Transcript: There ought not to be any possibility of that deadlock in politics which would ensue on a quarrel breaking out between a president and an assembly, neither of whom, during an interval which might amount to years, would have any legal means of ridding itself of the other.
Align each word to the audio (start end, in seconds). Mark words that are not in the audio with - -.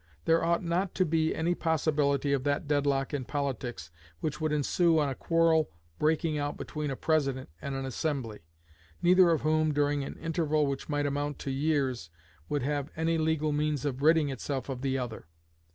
There 0.25 0.43
ought 0.43 0.63
not 0.63 0.95
to 0.95 1.05
be 1.05 1.35
any 1.35 1.53
possibility 1.53 2.33
of 2.33 2.43
that 2.43 2.67
deadlock 2.67 3.13
in 3.13 3.23
politics 3.23 3.91
which 4.19 4.41
would 4.41 4.51
ensue 4.51 4.97
on 4.97 5.09
a 5.09 5.13
quarrel 5.13 5.69
breaking 5.99 6.39
out 6.39 6.57
between 6.57 6.89
a 6.89 6.95
president 6.95 7.49
and 7.61 7.75
an 7.75 7.85
assembly, 7.85 8.39
neither 9.03 9.29
of 9.29 9.41
whom, 9.41 9.71
during 9.75 10.03
an 10.03 10.17
interval 10.17 10.65
which 10.65 10.89
might 10.89 11.05
amount 11.05 11.37
to 11.37 11.51
years, 11.51 12.09
would 12.49 12.63
have 12.63 12.89
any 12.95 13.19
legal 13.19 13.51
means 13.51 13.85
of 13.85 14.01
ridding 14.01 14.29
itself 14.29 14.69
of 14.69 14.81
the 14.81 14.97
other. 14.97 15.27